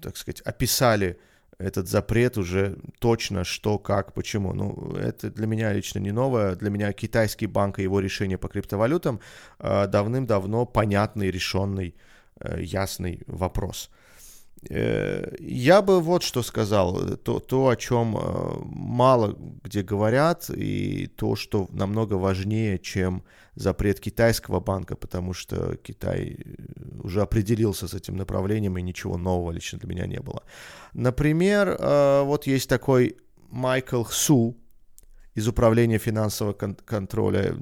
так 0.00 0.16
сказать, 0.16 0.40
описали 0.42 1.18
этот 1.58 1.88
запрет 1.88 2.38
уже 2.38 2.76
точно 2.98 3.44
что, 3.44 3.78
как, 3.78 4.14
почему. 4.14 4.52
Ну, 4.52 4.96
это 4.96 5.30
для 5.30 5.46
меня 5.46 5.72
лично 5.72 6.00
не 6.00 6.12
новое. 6.12 6.56
Для 6.56 6.70
меня 6.70 6.92
китайский 6.92 7.46
банк 7.46 7.78
и 7.78 7.82
его 7.82 8.00
решение 8.00 8.36
по 8.36 8.48
криптовалютам 8.48 9.20
э, 9.58 9.86
давным-давно 9.86 10.66
понятный, 10.66 11.30
решенный, 11.30 11.94
э, 12.40 12.62
ясный 12.62 13.22
вопрос. 13.26 13.90
Я 14.68 15.82
бы 15.82 16.00
вот 16.00 16.22
что 16.22 16.42
сказал, 16.42 17.16
то, 17.16 17.40
то, 17.40 17.68
о 17.68 17.76
чем 17.76 18.16
э, 18.16 18.56
мало 18.64 19.36
где 19.64 19.82
говорят, 19.82 20.50
и 20.50 21.08
то, 21.08 21.34
что 21.34 21.66
намного 21.70 22.14
важнее, 22.14 22.78
чем 22.78 23.24
запрет 23.54 24.00
китайского 24.00 24.60
банка, 24.60 24.96
потому 24.96 25.34
что 25.34 25.76
Китай 25.76 26.36
э, 26.38 27.00
уже 27.02 27.22
определился 27.22 27.88
с 27.88 27.94
этим 27.94 28.16
направлением, 28.16 28.78
и 28.78 28.82
ничего 28.82 29.18
нового 29.18 29.50
лично 29.50 29.78
для 29.78 29.88
меня 29.88 30.06
не 30.06 30.20
было. 30.20 30.42
Например, 30.92 31.76
вот 32.24 32.46
есть 32.46 32.68
такой 32.68 33.16
Майкл 33.50 34.04
Су 34.04 34.56
из 35.34 35.48
Управления 35.48 35.98
финансового 35.98 36.52
контроля, 36.52 37.56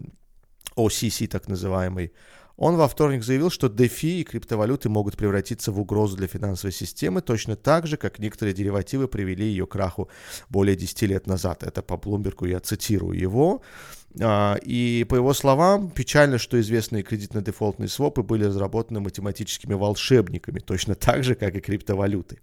OCC 0.77 1.27
так 1.29 1.49
называемый, 1.49 2.13
он 2.61 2.77
во 2.77 2.87
вторник 2.89 3.25
заявил, 3.25 3.49
что 3.49 3.69
DeFi 3.69 4.21
и 4.21 4.25
криптовалюты 4.25 4.91
могут 4.91 5.17
превратиться 5.17 5.73
в 5.73 5.81
угрозу 5.81 6.19
для 6.19 6.27
финансовой 6.27 6.73
системы 6.73 7.23
точно 7.23 7.57
так 7.57 7.87
же, 7.87 7.97
как 7.97 8.19
некоторые 8.19 8.55
деривативы 8.55 9.09
привели 9.09 9.47
ее 9.47 9.67
к 9.67 9.71
краху 9.71 10.11
более 10.51 10.77
10 10.77 11.03
лет 11.03 11.27
назад. 11.27 11.63
Это 11.63 11.81
по 11.81 11.97
Блумбергу, 11.97 12.45
я 12.45 12.61
цитирую 12.61 13.19
его. 13.19 13.63
А, 14.19 14.57
и 14.63 15.05
по 15.09 15.15
его 15.15 15.33
словам, 15.35 15.91
печально, 15.91 16.39
что 16.39 16.61
известные 16.61 17.03
кредитно-дефолтные 17.03 17.89
свопы 17.89 18.23
были 18.23 18.45
разработаны 18.45 19.01
математическими 19.01 19.75
волшебниками, 19.75 20.59
точно 20.59 20.95
так 20.95 21.23
же, 21.23 21.35
как 21.35 21.55
и 21.55 21.61
криптовалюты. 21.61 22.39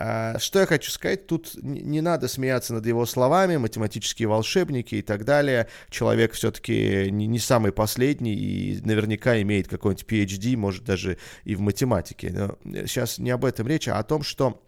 А, 0.00 0.38
что 0.38 0.60
я 0.60 0.66
хочу 0.66 0.90
сказать, 0.90 1.26
тут 1.26 1.54
не 1.62 2.00
надо 2.02 2.28
смеяться 2.28 2.74
над 2.74 2.86
его 2.86 3.06
словами, 3.06 3.56
математические 3.56 4.28
волшебники 4.28 4.96
и 4.96 5.02
так 5.02 5.24
далее. 5.24 5.68
Человек 5.88 6.32
все-таки 6.32 7.10
не, 7.10 7.38
самый 7.38 7.72
последний 7.72 8.34
и 8.34 8.80
наверняка 8.84 9.40
имеет 9.40 9.66
какой-нибудь 9.66 10.06
PhD, 10.06 10.56
может 10.56 10.84
даже 10.84 11.16
и 11.44 11.54
в 11.54 11.60
математике. 11.60 12.30
Но 12.30 12.58
сейчас 12.86 13.18
не 13.18 13.30
об 13.30 13.44
этом 13.44 13.66
речь, 13.66 13.88
а 13.88 13.98
о 13.98 14.04
том, 14.04 14.22
что 14.22 14.62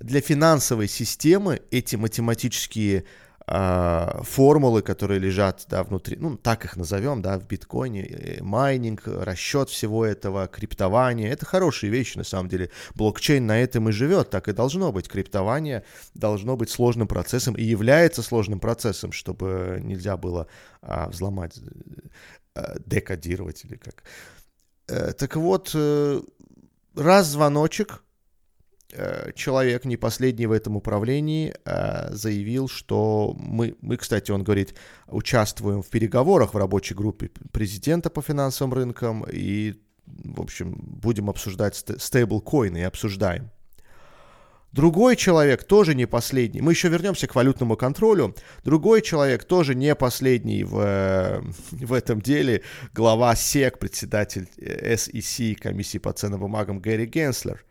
для 0.00 0.20
финансовой 0.20 0.86
системы 0.86 1.62
эти 1.70 1.96
математические 1.96 3.04
формулы, 3.48 4.82
которые 4.82 5.18
лежат 5.18 5.64
да, 5.68 5.82
внутри, 5.82 6.16
ну, 6.16 6.36
так 6.36 6.64
их 6.64 6.76
назовем, 6.76 7.22
да, 7.22 7.38
в 7.38 7.46
биткоине, 7.46 8.04
э, 8.04 8.42
майнинг, 8.42 9.02
расчет 9.06 9.70
всего 9.70 10.04
этого, 10.04 10.48
криптование, 10.48 11.30
это 11.30 11.46
хорошие 11.46 11.90
вещи, 11.90 12.18
на 12.18 12.24
самом 12.24 12.48
деле. 12.48 12.70
Блокчейн 12.94 13.46
на 13.46 13.58
этом 13.60 13.88
и 13.88 13.92
живет, 13.92 14.30
так 14.30 14.48
и 14.48 14.52
должно 14.52 14.92
быть. 14.92 15.08
Криптование 15.08 15.84
должно 16.14 16.56
быть 16.56 16.70
сложным 16.70 17.08
процессом 17.08 17.54
и 17.54 17.62
является 17.62 18.22
сложным 18.22 18.60
процессом, 18.60 19.12
чтобы 19.12 19.80
нельзя 19.82 20.16
было 20.16 20.46
а, 20.82 21.08
взломать, 21.08 21.58
а, 22.54 22.76
декодировать 22.84 23.64
или 23.64 23.76
как. 23.76 24.02
Так 24.86 25.36
вот, 25.36 25.76
раз 26.94 27.26
звоночек, 27.26 28.02
Э, 28.02 28.07
человек, 29.34 29.84
не 29.84 29.96
последний 29.96 30.46
в 30.46 30.52
этом 30.52 30.76
управлении, 30.76 31.54
э, 31.64 32.08
заявил, 32.14 32.68
что 32.68 33.34
мы, 33.38 33.76
мы, 33.82 33.96
кстати, 33.96 34.30
он 34.30 34.44
говорит, 34.44 34.74
участвуем 35.06 35.82
в 35.82 35.88
переговорах 35.88 36.54
в 36.54 36.56
рабочей 36.56 36.94
группе 36.94 37.30
президента 37.52 38.08
по 38.08 38.22
финансовым 38.22 38.72
рынкам 38.74 39.26
и, 39.30 39.74
в 40.06 40.40
общем, 40.40 40.74
будем 40.78 41.28
обсуждать 41.28 41.76
стейблкоины 41.76 42.78
и 42.78 42.82
обсуждаем. 42.82 43.50
Другой 44.72 45.16
человек 45.16 45.64
тоже 45.64 45.94
не 45.94 46.06
последний. 46.06 46.60
Мы 46.60 46.72
еще 46.72 46.88
вернемся 46.88 47.26
к 47.26 47.34
валютному 47.34 47.76
контролю. 47.76 48.34
Другой 48.64 49.00
человек 49.00 49.44
тоже 49.44 49.74
не 49.74 49.94
последний 49.94 50.62
в, 50.62 50.78
э, 50.78 51.40
в 51.70 51.92
этом 51.92 52.20
деле. 52.20 52.62
Глава 52.94 53.34
СЕК, 53.34 53.78
председатель 53.78 54.48
SEC, 54.58 55.54
комиссии 55.54 55.98
по 55.98 56.12
ценным 56.12 56.40
бумагам 56.40 56.80
Гэри 56.80 57.06
Генслер. 57.06 57.64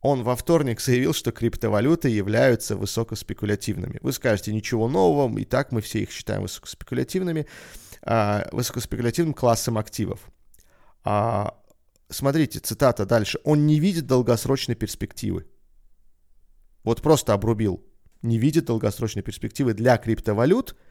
Он 0.00 0.22
во 0.22 0.34
вторник 0.34 0.80
заявил, 0.80 1.12
что 1.12 1.30
криптовалюты 1.30 2.08
являются 2.08 2.74
высокоспекулятивными. 2.74 3.98
Вы 4.00 4.12
скажете, 4.12 4.52
ничего 4.52 4.88
нового, 4.88 5.38
и 5.38 5.44
так 5.44 5.72
мы 5.72 5.82
все 5.82 6.00
их 6.00 6.10
считаем 6.10 6.42
высокоспекулятивными, 6.42 7.46
а, 8.02 8.48
высокоспекулятивным 8.52 9.34
классом 9.34 9.76
активов. 9.76 10.20
А, 11.04 11.54
смотрите, 12.08 12.60
цитата 12.60 13.04
дальше. 13.04 13.40
Он 13.44 13.66
не 13.66 13.78
видит 13.78 14.06
долгосрочной 14.06 14.74
перспективы. 14.74 15.46
Вот 16.82 17.02
просто 17.02 17.34
обрубил. 17.34 17.84
Не 18.22 18.38
видит 18.38 18.66
долгосрочной 18.66 19.22
перспективы 19.22 19.74
для 19.74 19.96
криптовалют– 19.98 20.76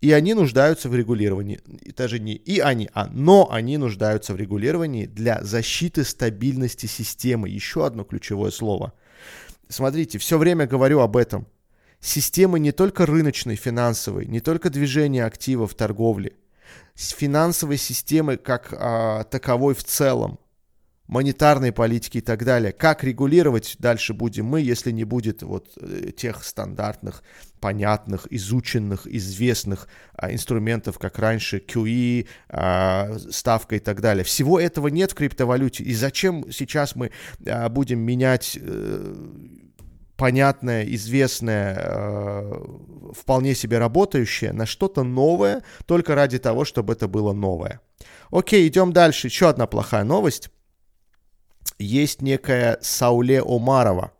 и 0.00 0.12
они 0.12 0.34
нуждаются 0.34 0.88
в 0.88 0.94
регулировании. 0.94 1.60
И 1.82 1.92
даже 1.92 2.18
не 2.18 2.34
и 2.34 2.60
они, 2.60 2.88
а 2.94 3.06
но 3.06 3.50
они 3.50 3.78
нуждаются 3.78 4.32
в 4.32 4.36
регулировании 4.36 5.06
для 5.06 5.42
защиты 5.42 6.04
стабильности 6.04 6.86
системы. 6.86 7.48
Еще 7.48 7.84
одно 7.84 8.04
ключевое 8.04 8.50
слово. 8.50 8.92
Смотрите, 9.68 10.18
все 10.18 10.38
время 10.38 10.66
говорю 10.66 11.00
об 11.00 11.16
этом. 11.16 11.46
Системы 12.00 12.60
не 12.60 12.70
только 12.70 13.06
рыночной, 13.06 13.56
финансовой, 13.56 14.26
не 14.26 14.40
только 14.40 14.70
движения 14.70 15.24
активов, 15.24 15.74
торговли, 15.74 16.36
финансовой 16.94 17.76
системы 17.76 18.36
как 18.36 18.72
а, 18.72 19.24
таковой 19.24 19.74
в 19.74 19.82
целом 19.82 20.38
монетарной 21.08 21.72
политики 21.72 22.18
и 22.18 22.20
так 22.20 22.44
далее. 22.44 22.72
Как 22.72 23.02
регулировать 23.02 23.76
дальше 23.78 24.14
будем 24.14 24.46
мы, 24.46 24.60
если 24.60 24.92
не 24.92 25.04
будет 25.04 25.42
вот 25.42 25.70
э, 25.80 26.10
тех 26.16 26.44
стандартных, 26.44 27.22
понятных, 27.60 28.26
изученных, 28.30 29.06
известных 29.06 29.88
а, 30.14 30.32
инструментов, 30.32 30.98
как 30.98 31.18
раньше 31.18 31.58
QE, 31.58 32.28
а, 32.50 33.18
ставка 33.30 33.76
и 33.76 33.78
так 33.80 34.00
далее. 34.00 34.22
Всего 34.22 34.60
этого 34.60 34.88
нет 34.88 35.12
в 35.12 35.14
криптовалюте. 35.14 35.82
И 35.82 35.94
зачем 35.94 36.52
сейчас 36.52 36.94
мы 36.94 37.10
а, 37.46 37.68
будем 37.68 37.98
менять 38.00 38.58
а, 38.60 39.14
понятное, 40.18 40.84
известное, 40.84 41.76
э, 41.78 42.64
вполне 43.14 43.54
себе 43.54 43.78
работающее 43.78 44.52
на 44.52 44.66
что-то 44.66 45.04
новое, 45.04 45.62
только 45.86 46.16
ради 46.16 46.38
того, 46.38 46.64
чтобы 46.64 46.94
это 46.94 47.06
было 47.06 47.32
новое. 47.32 47.80
Окей, 48.30 48.66
идем 48.66 48.92
дальше. 48.92 49.28
Еще 49.28 49.48
одна 49.48 49.68
плохая 49.68 50.02
новость 50.02 50.50
есть 51.78 52.22
некая 52.22 52.78
Сауле 52.80 53.42
Омарова, 53.42 54.12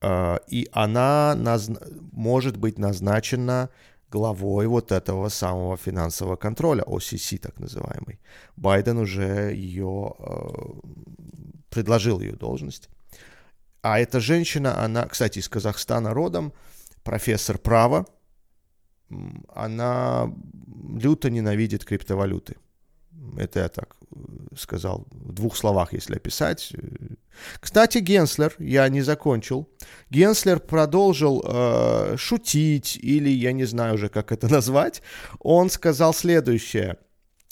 а, 0.00 0.40
и 0.48 0.68
она 0.72 1.34
наз... 1.34 1.70
может 2.12 2.56
быть 2.56 2.78
назначена 2.78 3.70
главой 4.10 4.66
вот 4.66 4.92
этого 4.92 5.28
самого 5.28 5.76
финансового 5.76 6.36
контроля, 6.36 6.82
OCC 6.82 7.38
так 7.38 7.58
называемый. 7.58 8.20
Байден 8.56 8.98
уже 8.98 9.52
ее 9.54 10.14
э, 10.18 10.48
предложил 11.68 12.20
ее 12.20 12.32
должность. 12.32 12.88
А 13.82 13.98
эта 13.98 14.20
женщина, 14.20 14.82
она, 14.84 15.06
кстати, 15.06 15.40
из 15.40 15.48
Казахстана 15.48 16.14
родом, 16.14 16.52
профессор 17.02 17.58
права, 17.58 18.06
она 19.54 20.32
люто 20.96 21.30
ненавидит 21.30 21.84
криптовалюты. 21.84 22.56
Это 23.36 23.60
я 23.60 23.68
так 23.68 23.96
э, 24.14 24.18
сказал 24.56 25.06
в 25.10 25.32
двух 25.32 25.56
словах, 25.56 25.92
если 25.92 26.16
описать. 26.16 26.72
Кстати, 27.60 27.98
Генслер, 27.98 28.54
я 28.58 28.88
не 28.88 29.02
закончил. 29.02 29.68
Генслер 30.10 30.60
продолжил 30.60 31.44
э, 31.44 32.16
шутить, 32.16 32.96
или 32.96 33.28
я 33.28 33.52
не 33.52 33.64
знаю 33.64 33.94
уже, 33.94 34.08
как 34.08 34.32
это 34.32 34.48
назвать. 34.52 35.02
Он 35.40 35.70
сказал 35.70 36.14
следующее 36.14 36.96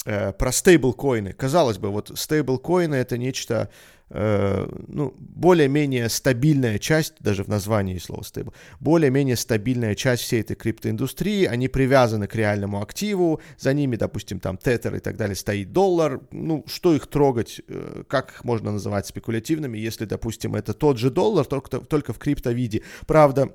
э, 0.04 0.32
про 0.32 0.52
стейблкоины. 0.52 1.32
Казалось 1.32 1.78
бы, 1.78 1.90
вот 1.90 2.12
стейблкоины 2.14 2.94
это 2.94 3.18
нечто 3.18 3.70
Э, 4.14 4.68
ну, 4.88 5.14
более-менее 5.18 6.10
стабильная 6.10 6.78
часть, 6.78 7.14
даже 7.20 7.44
в 7.44 7.48
названии 7.48 7.96
слова 7.96 8.22
стейбл, 8.22 8.52
более-менее 8.78 9.36
стабильная 9.36 9.94
часть 9.94 10.24
всей 10.24 10.42
этой 10.42 10.54
криптоиндустрии, 10.54 11.46
они 11.46 11.68
привязаны 11.68 12.26
к 12.26 12.34
реальному 12.34 12.82
активу, 12.82 13.40
за 13.58 13.72
ними, 13.72 13.96
допустим, 13.96 14.38
там 14.38 14.58
тетер 14.58 14.96
и 14.96 14.98
так 14.98 15.16
далее 15.16 15.34
стоит 15.34 15.72
доллар, 15.72 16.20
ну, 16.30 16.62
что 16.66 16.94
их 16.94 17.06
трогать, 17.06 17.62
э, 17.66 18.04
как 18.06 18.32
их 18.32 18.44
можно 18.44 18.72
называть 18.72 19.06
спекулятивными, 19.06 19.78
если, 19.78 20.04
допустим, 20.04 20.56
это 20.56 20.74
тот 20.74 20.98
же 20.98 21.10
доллар, 21.10 21.46
только, 21.46 21.78
только 21.80 22.12
в 22.12 22.18
криптовиде. 22.18 22.82
Правда, 23.06 23.48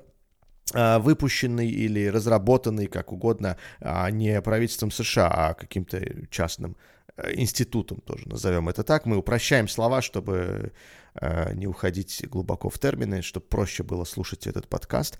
э, 0.74 0.98
выпущенный 0.98 1.68
или 1.68 2.06
разработанный, 2.06 2.88
как 2.88 3.12
угодно, 3.12 3.58
а 3.80 4.10
не 4.10 4.42
правительством 4.42 4.90
США, 4.90 5.28
а 5.28 5.54
каким-то 5.54 6.02
частным 6.30 6.76
институтом 7.34 8.00
тоже 8.00 8.28
назовем 8.28 8.68
это 8.68 8.82
так. 8.82 9.06
Мы 9.06 9.16
упрощаем 9.16 9.68
слова, 9.68 10.02
чтобы 10.02 10.72
э, 11.14 11.54
не 11.54 11.66
уходить 11.66 12.24
глубоко 12.28 12.70
в 12.70 12.78
термины, 12.78 13.22
чтобы 13.22 13.46
проще 13.46 13.82
было 13.82 14.04
слушать 14.04 14.46
этот 14.46 14.68
подкаст. 14.68 15.18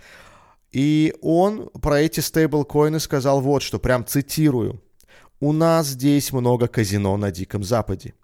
И 0.70 1.14
он 1.22 1.70
про 1.70 2.00
эти 2.00 2.20
стейблкоины 2.20 3.00
сказал 3.00 3.40
вот 3.40 3.62
что, 3.62 3.78
прям 3.78 4.04
цитирую. 4.04 4.82
«У 5.40 5.52
нас 5.52 5.88
здесь 5.88 6.32
много 6.32 6.66
казино 6.66 7.16
на 7.16 7.30
Диком 7.30 7.62
Западе. 7.62 8.14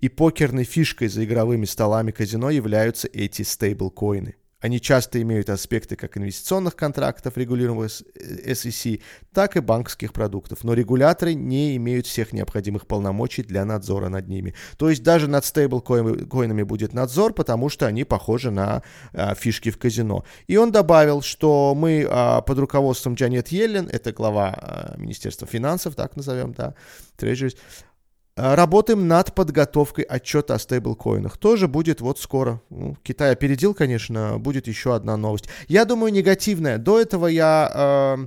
И 0.00 0.08
покерной 0.08 0.64
фишкой 0.64 1.08
за 1.08 1.24
игровыми 1.24 1.66
столами 1.66 2.10
казино 2.10 2.50
являются 2.50 3.08
эти 3.08 3.42
стейблкоины– 3.42 4.36
они 4.66 4.80
часто 4.80 5.22
имеют 5.22 5.48
аспекты 5.48 5.94
как 5.94 6.18
инвестиционных 6.18 6.74
контрактов, 6.74 7.36
регулируемых 7.36 8.02
SEC, 8.18 9.00
так 9.32 9.56
и 9.56 9.60
банковских 9.60 10.12
продуктов, 10.12 10.64
но 10.64 10.74
регуляторы 10.74 11.34
не 11.34 11.76
имеют 11.76 12.06
всех 12.06 12.32
необходимых 12.32 12.86
полномочий 12.86 13.44
для 13.44 13.64
надзора 13.64 14.08
над 14.08 14.28
ними. 14.28 14.54
То 14.76 14.90
есть 14.90 15.04
даже 15.04 15.28
над 15.28 15.44
стейблкоинами 15.44 16.64
будет 16.64 16.92
надзор, 16.92 17.32
потому 17.32 17.68
что 17.68 17.86
они 17.86 18.02
похожи 18.02 18.50
на 18.50 18.82
а, 19.12 19.34
фишки 19.36 19.70
в 19.70 19.78
казино. 19.78 20.24
И 20.48 20.56
он 20.56 20.72
добавил, 20.72 21.22
что 21.22 21.74
мы 21.76 22.04
а, 22.08 22.40
под 22.40 22.58
руководством 22.58 23.14
Джанет 23.14 23.48
Йеллен, 23.48 23.88
это 23.90 24.12
глава 24.12 24.52
а, 24.56 24.94
Министерства 24.98 25.46
финансов, 25.46 25.94
так 25.94 26.16
назовем, 26.16 26.52
да, 26.52 26.74
Treasuries, 27.18 27.56
Э, 27.56 27.95
работаем 28.36 29.08
над 29.08 29.34
подготовкой 29.34 30.04
отчета 30.04 30.54
о 30.54 30.58
стейблкоинах. 30.58 31.38
Тоже 31.38 31.68
будет 31.68 32.00
вот 32.00 32.18
скоро. 32.18 32.60
Ну, 32.70 32.96
Китай 33.02 33.32
опередил, 33.32 33.74
конечно, 33.74 34.38
будет 34.38 34.66
еще 34.68 34.94
одна 34.94 35.16
новость. 35.16 35.48
Я 35.68 35.84
думаю, 35.84 36.12
негативная. 36.12 36.78
До 36.78 37.00
этого 37.00 37.26
я... 37.26 37.70
Э, 37.74 38.26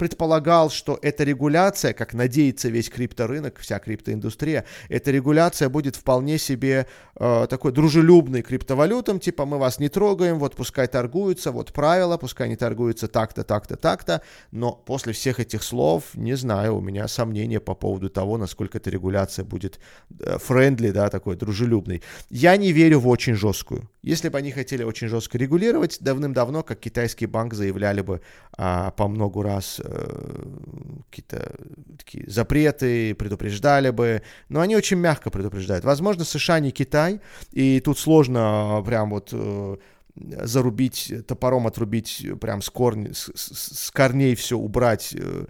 предполагал, 0.00 0.70
что 0.70 0.98
эта 1.02 1.24
регуляция, 1.24 1.92
как 1.92 2.14
надеется 2.14 2.70
весь 2.70 2.88
крипторынок, 2.88 3.58
вся 3.58 3.78
криптоиндустрия, 3.78 4.64
эта 4.88 5.10
регуляция 5.10 5.68
будет 5.68 5.94
вполне 5.94 6.38
себе 6.38 6.86
э, 7.16 7.46
такой 7.50 7.72
дружелюбной 7.72 8.40
криптовалютам, 8.40 9.20
типа 9.20 9.44
мы 9.44 9.58
вас 9.58 9.78
не 9.78 9.90
трогаем, 9.90 10.38
вот 10.38 10.56
пускай 10.56 10.86
торгуются, 10.86 11.52
вот 11.52 11.74
правила, 11.74 12.16
пускай 12.16 12.48
не 12.48 12.56
торгуются 12.56 13.08
так-то, 13.08 13.44
так-то, 13.44 13.76
так-то, 13.76 14.22
но 14.52 14.72
после 14.72 15.12
всех 15.12 15.38
этих 15.38 15.62
слов, 15.62 16.04
не 16.14 16.34
знаю, 16.34 16.76
у 16.76 16.80
меня 16.80 17.06
сомнения 17.06 17.60
по 17.60 17.74
поводу 17.74 18.08
того, 18.08 18.38
насколько 18.38 18.78
эта 18.78 18.88
регуляция 18.88 19.44
будет 19.44 19.80
френдли, 20.38 20.88
э, 20.88 20.92
да, 20.92 21.10
такой 21.10 21.36
дружелюбной. 21.36 22.02
Я 22.30 22.56
не 22.56 22.72
верю 22.72 23.00
в 23.00 23.08
очень 23.08 23.34
жесткую. 23.34 23.86
Если 24.02 24.30
бы 24.30 24.38
они 24.38 24.50
хотели 24.50 24.82
очень 24.82 25.08
жестко 25.08 25.36
регулировать, 25.36 25.98
давным-давно, 26.00 26.62
как 26.62 26.80
китайский 26.80 27.26
банк 27.26 27.52
заявляли 27.52 28.00
бы 28.00 28.22
а, 28.56 28.92
по 28.92 29.06
много 29.06 29.42
раз 29.42 29.78
Э, 29.89 29.89
какие-то 31.10 31.54
такие 31.98 32.28
запреты, 32.30 33.14
предупреждали 33.14 33.90
бы, 33.90 34.22
но 34.48 34.60
они 34.60 34.76
очень 34.76 34.98
мягко 34.98 35.30
предупреждают. 35.30 35.84
Возможно, 35.84 36.24
США 36.24 36.60
не 36.60 36.70
Китай, 36.70 37.20
и 37.52 37.80
тут 37.80 37.98
сложно 37.98 38.82
прям 38.86 39.10
вот 39.10 39.30
э, 39.32 39.76
зарубить, 40.14 41.12
топором 41.26 41.66
отрубить, 41.66 42.26
прям 42.40 42.62
с, 42.62 42.70
корни, 42.70 43.12
с, 43.12 43.30
с 43.34 43.90
корней 43.90 44.34
все 44.34 44.56
убрать 44.56 45.14
э, 45.14 45.46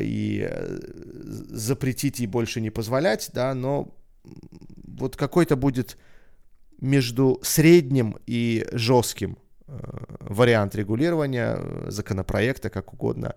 и 0.00 0.50
запретить 1.50 2.20
и 2.20 2.26
больше 2.26 2.60
не 2.60 2.70
позволять, 2.70 3.30
да, 3.32 3.54
но 3.54 3.94
вот 4.84 5.16
какой-то 5.16 5.56
будет 5.56 5.96
между 6.80 7.40
средним 7.42 8.18
и 8.26 8.66
жестким 8.72 9.38
вариант 9.66 10.74
регулирования 10.74 11.58
законопроекта, 11.88 12.70
как 12.70 12.92
угодно, 12.92 13.34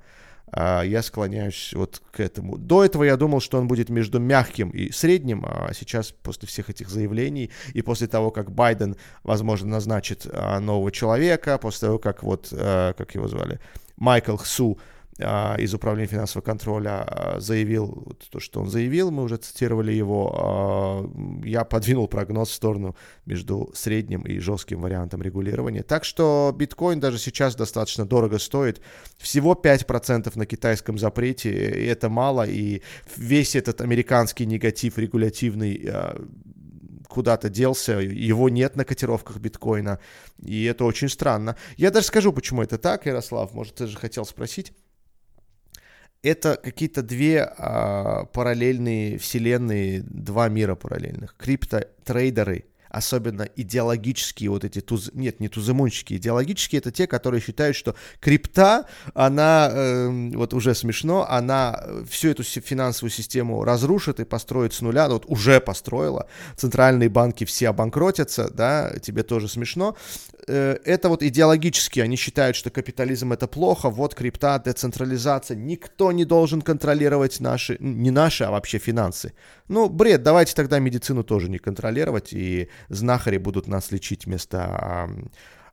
а, 0.51 0.83
я 0.83 1.01
склоняюсь 1.01 1.73
вот 1.73 2.01
к 2.11 2.19
этому. 2.19 2.57
До 2.57 2.83
этого 2.83 3.03
я 3.03 3.17
думал, 3.17 3.41
что 3.41 3.57
он 3.57 3.67
будет 3.67 3.89
между 3.89 4.19
мягким 4.19 4.69
и 4.69 4.91
средним, 4.91 5.43
а 5.45 5.71
сейчас 5.73 6.11
после 6.11 6.47
всех 6.47 6.69
этих 6.69 6.89
заявлений 6.89 7.51
и 7.73 7.81
после 7.81 8.07
того, 8.07 8.31
как 8.31 8.51
Байден, 8.51 8.95
возможно, 9.23 9.67
назначит 9.67 10.27
а, 10.31 10.59
нового 10.59 10.91
человека, 10.91 11.57
после 11.57 11.87
того, 11.87 11.99
как 11.99 12.23
вот, 12.23 12.49
а, 12.51 12.93
как 12.93 13.15
его 13.15 13.27
звали, 13.27 13.59
Майкл 13.97 14.37
Хсу 14.37 14.77
из 15.17 15.73
Управления 15.73 16.07
финансового 16.07 16.45
контроля 16.45 17.05
а, 17.07 17.39
заявил 17.39 18.17
то, 18.29 18.41
что 18.41 18.59
он 18.59 18.69
заявил, 18.69 19.11
мы 19.11 19.23
уже 19.23 19.37
цитировали 19.37 19.93
его, 19.93 20.35
а, 20.37 21.45
я 21.45 21.63
подвинул 21.63 22.09
прогноз 22.09 22.49
в 22.49 22.53
сторону 22.53 22.97
между 23.25 23.71
средним 23.73 24.23
и 24.23 24.39
жестким 24.39 24.81
вариантом 24.81 25.21
регулирования. 25.21 25.83
Так 25.83 26.03
что 26.03 26.53
биткоин 26.57 26.99
даже 26.99 27.17
сейчас 27.17 27.55
достаточно 27.55 28.05
дорого 28.05 28.39
стоит. 28.39 28.81
Всего 29.17 29.53
5% 29.53 30.37
на 30.37 30.45
китайском 30.45 30.97
запрете, 30.97 31.49
и 31.49 31.85
это 31.85 32.09
мало, 32.09 32.45
и 32.45 32.81
весь 33.15 33.55
этот 33.55 33.79
американский 33.79 34.45
негатив 34.45 34.97
регулятивный 34.97 35.89
куда-то 37.07 37.49
делся, 37.49 37.99
его 37.99 38.49
нет 38.49 38.75
на 38.75 38.83
котировках 38.83 39.37
биткоина, 39.37 39.99
и 40.43 40.65
это 40.65 40.83
очень 40.83 41.07
странно. 41.07 41.55
Я 41.77 41.89
даже 41.89 42.07
скажу, 42.07 42.33
почему 42.33 42.61
это 42.61 42.77
так, 42.77 43.05
Ярослав, 43.05 43.53
может, 43.53 43.75
ты 43.75 43.87
же 43.87 43.95
хотел 43.95 44.25
спросить 44.25 44.73
это 46.25 46.59
какие-то 46.61 47.03
две 47.03 47.43
а, 47.43 48.25
параллельные 48.25 49.17
вселенные, 49.19 50.01
два 50.01 50.49
мира 50.49 50.75
параллельных. 50.75 51.35
Крипто-трейдеры 51.37 52.65
особенно 52.95 53.43
идеологические 53.43 54.49
вот 54.49 54.63
эти, 54.63 54.79
туз... 54.79 55.11
нет, 55.13 55.41
не 55.41 55.49
тузымунщики, 55.49 56.13
идеологические 56.13 56.79
это 56.79 56.91
те, 56.91 57.07
которые 57.07 57.41
считают, 57.41 57.75
что 57.75 57.93
крипта, 58.21 58.85
она, 59.13 59.69
э, 59.69 60.31
вот 60.33 60.53
уже 60.53 60.73
смешно, 60.73 61.27
она 61.29 61.83
всю 62.09 62.29
эту 62.29 62.43
финансовую 62.43 63.11
систему 63.11 63.65
разрушит 63.65 64.21
и 64.21 64.23
построит 64.23 64.73
с 64.73 64.79
нуля, 64.79 65.09
ну, 65.09 65.15
вот 65.15 65.25
уже 65.27 65.59
построила, 65.59 66.27
центральные 66.55 67.09
банки 67.09 67.43
все 67.43 67.67
обанкротятся, 67.67 68.49
да, 68.53 68.93
тебе 69.01 69.23
тоже 69.23 69.49
смешно. 69.49 69.97
Э, 70.47 70.77
это 70.85 71.09
вот 71.09 71.23
идеологически, 71.23 71.99
они 71.99 72.15
считают, 72.15 72.55
что 72.55 72.69
капитализм 72.69 73.33
это 73.33 73.47
плохо, 73.47 73.89
вот 73.89 74.13
крипта, 74.13 74.61
децентрализация, 74.63 75.57
никто 75.57 76.11
не 76.11 76.25
должен 76.25 76.61
контролировать 76.61 77.39
наши, 77.39 77.77
не 77.79 78.11
наши, 78.11 78.43
а 78.43 78.51
вообще 78.51 78.77
финансы. 78.77 79.33
Ну, 79.67 79.89
бред, 79.89 80.23
давайте 80.23 80.53
тогда 80.53 80.79
медицину 80.79 81.23
тоже 81.23 81.49
не 81.49 81.57
контролировать, 81.57 82.33
и 82.33 82.69
знахари 82.89 83.37
будут 83.37 83.67
нас 83.67 83.91
лечить 83.91 84.25
вместо 84.25 84.59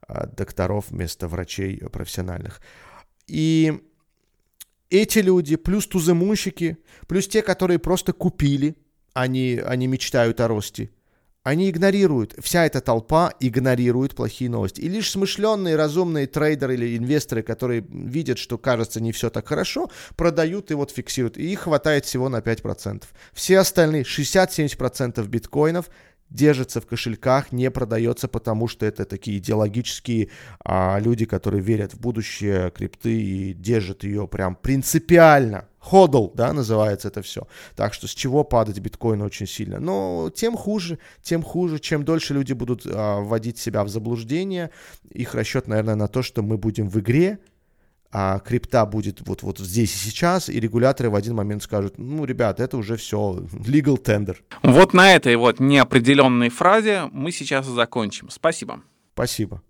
а, 0.09 0.27
докторов, 0.27 0.87
вместо 0.89 1.29
врачей 1.29 1.79
профессиональных. 1.93 2.61
И 3.27 3.79
эти 4.89 5.19
люди, 5.19 5.57
плюс 5.57 5.87
туземунщики, 5.87 6.79
плюс 7.07 7.29
те, 7.29 7.43
которые 7.43 7.79
просто 7.79 8.13
купили, 8.13 8.77
они, 9.13 9.61
они 9.65 9.87
мечтают 9.87 10.41
о 10.41 10.49
росте, 10.49 10.91
они 11.43 11.71
игнорируют, 11.71 12.35
вся 12.41 12.67
эта 12.67 12.81
толпа 12.81 13.33
игнорирует 13.41 14.15
плохие 14.15 14.49
новости. 14.49 14.81
И 14.81 14.89
лишь 14.89 15.11
смышленные, 15.11 15.75
разумные 15.75 16.27
трейдеры 16.27 16.75
или 16.75 16.97
инвесторы, 16.97 17.43
которые 17.43 17.85
видят, 17.89 18.39
что 18.39 18.59
кажется 18.59 19.01
не 19.01 19.11
все 19.11 19.29
так 19.29 19.49
хорошо, 19.49 19.91
продают 20.17 20.71
и 20.71 20.75
вот 20.75 20.93
фиксируют. 20.93 21.37
И 21.37 21.53
их 21.53 21.61
хватает 21.61 22.05
всего 22.05 22.29
на 22.29 22.39
5%. 22.39 23.03
Все 23.33 23.59
остальные 23.59 24.03
60-70% 24.03 25.27
биткоинов 25.27 25.91
держится 26.33 26.81
в 26.81 26.87
кошельках, 26.87 27.53
не 27.53 27.71
продается, 27.71 28.29
потому 28.29 28.69
что 28.69 28.87
это 28.87 29.05
такие 29.05 29.39
идеологические 29.39 30.31
а, 30.65 30.99
люди, 30.99 31.25
которые 31.25 31.63
верят 31.63 31.95
в 31.95 32.01
будущее 32.01 32.71
крипты 32.71 33.21
и 33.21 33.53
держат 33.53 34.05
ее 34.05 34.27
прям 34.27 34.57
принципиально. 34.57 35.69
Ходл, 35.79 36.29
да, 36.35 36.53
называется 36.53 37.09
это 37.09 37.23
все. 37.23 37.49
Так 37.75 37.93
что 37.93 38.07
с 38.07 38.15
чего 38.15 38.45
падать 38.45 38.79
биткоин 38.79 39.21
очень 39.21 39.49
сильно? 39.49 39.81
Но 39.81 40.31
тем 40.33 40.57
хуже, 40.57 41.01
тем 41.23 41.43
хуже. 41.43 41.81
Чем 41.81 42.05
дольше 42.05 42.35
люди 42.35 42.53
будут 42.53 42.87
а, 42.87 43.21
вводить 43.21 43.59
себя 43.59 43.85
в 43.85 43.89
заблуждение, 43.89 44.71
их 45.11 45.35
расчет, 45.35 45.67
наверное, 45.67 45.97
на 45.97 46.09
то, 46.09 46.23
что 46.23 46.43
мы 46.43 46.57
будем 46.57 46.89
в 46.89 46.99
игре, 47.01 47.39
а 48.13 48.39
крипта 48.41 48.85
будет 48.85 49.27
вот, 49.27 49.43
вот 49.43 49.59
здесь 49.59 49.95
и 49.95 49.99
сейчас, 50.11 50.51
и 50.51 50.61
регуляторы 50.61 51.09
в 51.09 51.15
один 51.15 51.35
момент 51.35 51.63
скажут, 51.63 51.97
ну, 51.97 52.25
ребят, 52.27 52.61
это 52.61 52.77
уже 52.77 52.97
все 52.97 53.17
legal 53.53 53.97
tender. 53.97 54.37
Вот 54.63 54.93
на 54.93 55.15
этой 55.15 55.35
вот 55.37 55.61
неопределенной 55.61 56.51
фразе 56.51 57.09
мы 57.11 57.33
сейчас 57.33 57.67
и 57.67 57.73
закончим. 57.73 58.29
Спасибо. 58.31 58.83
Спасибо. 59.15 59.63